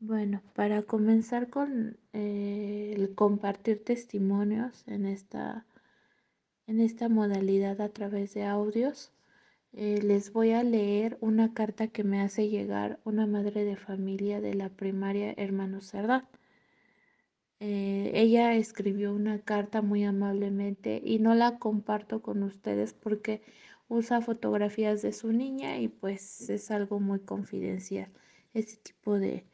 [0.00, 5.66] Bueno, para comenzar con eh, el compartir testimonios en esta,
[6.66, 9.12] en esta modalidad a través de audios,
[9.74, 14.40] eh, les voy a leer una carta que me hace llegar una madre de familia
[14.40, 16.26] de la primaria Hermano Cerdán.
[17.60, 23.42] Eh, ella escribió una carta muy amablemente y no la comparto con ustedes porque
[23.88, 28.10] usa fotografías de su niña y pues es algo muy confidencial.
[28.54, 29.44] Este tipo de,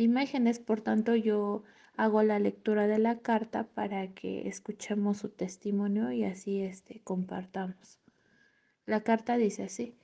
[0.00, 0.58] imágenes.
[0.58, 1.62] Por tanto, yo
[1.96, 7.98] hago la lectura de la carta para que escuchemos su testimonio y así este, compartamos.
[8.86, 9.94] La carta dice así,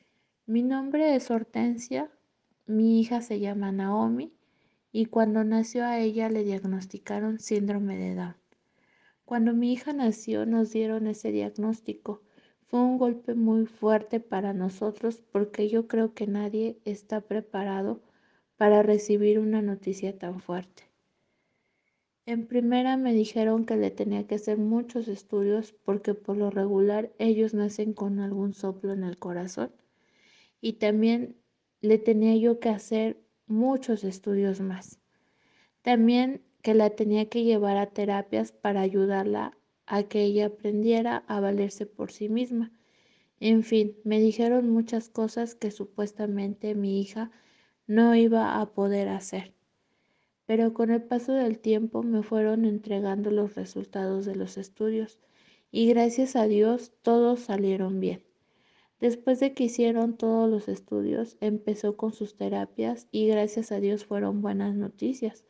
[0.46, 2.10] mi nombre es Hortensia,
[2.66, 4.32] mi hija se llama Naomi
[4.92, 8.36] y cuando nació a ella le diagnosticaron síndrome de Down.
[9.24, 12.22] Cuando mi hija nació nos dieron ese diagnóstico.
[12.68, 18.00] Fue un golpe muy fuerte para nosotros porque yo creo que nadie está preparado
[18.56, 20.84] para recibir una noticia tan fuerte.
[22.24, 27.12] En primera me dijeron que le tenía que hacer muchos estudios porque por lo regular
[27.18, 29.70] ellos nacen con algún soplo en el corazón
[30.60, 31.36] y también
[31.80, 34.98] le tenía yo que hacer muchos estudios más.
[35.82, 41.38] También que la tenía que llevar a terapias para ayudarla a que ella aprendiera a
[41.38, 42.72] valerse por sí misma.
[43.38, 47.30] En fin, me dijeron muchas cosas que supuestamente mi hija
[47.86, 49.54] no iba a poder hacer.
[50.46, 55.18] Pero con el paso del tiempo me fueron entregando los resultados de los estudios
[55.70, 58.22] y gracias a Dios todos salieron bien.
[59.00, 64.06] Después de que hicieron todos los estudios, empezó con sus terapias y gracias a Dios
[64.06, 65.44] fueron buenas noticias,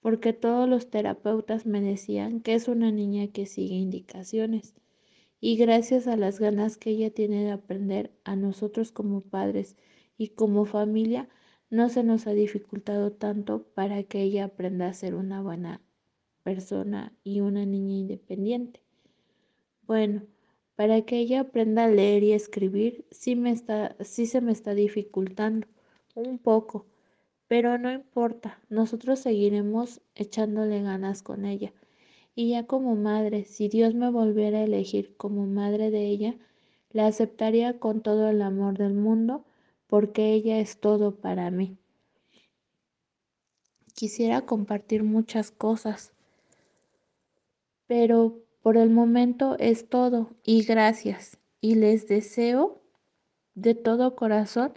[0.00, 4.74] porque todos los terapeutas me decían que es una niña que sigue indicaciones.
[5.40, 9.76] Y gracias a las ganas que ella tiene de aprender, a nosotros como padres
[10.18, 11.28] y como familia,
[11.72, 15.80] no se nos ha dificultado tanto para que ella aprenda a ser una buena
[16.42, 18.82] persona y una niña independiente.
[19.86, 20.20] Bueno,
[20.76, 24.74] para que ella aprenda a leer y escribir, sí, me está, sí se me está
[24.74, 25.66] dificultando
[26.14, 26.84] un poco,
[27.48, 31.72] pero no importa, nosotros seguiremos echándole ganas con ella.
[32.34, 36.34] Y ya como madre, si Dios me volviera a elegir como madre de ella,
[36.90, 39.46] la aceptaría con todo el amor del mundo
[39.92, 41.76] porque ella es todo para mí.
[43.92, 46.14] Quisiera compartir muchas cosas,
[47.86, 51.36] pero por el momento es todo y gracias.
[51.60, 52.80] Y les deseo
[53.54, 54.72] de todo corazón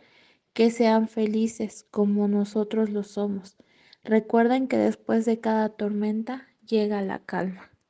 [0.51, 3.55] que sean felices como nosotros lo somos.
[4.03, 7.74] Recuerden que después de cada tormenta llega la calma.